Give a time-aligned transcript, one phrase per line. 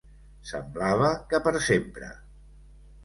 [0.51, 2.11] Semblava que per sempre